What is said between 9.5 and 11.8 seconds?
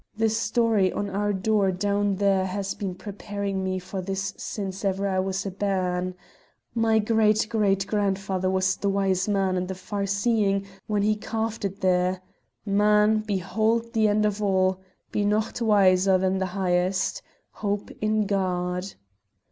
and the far seeing when he carved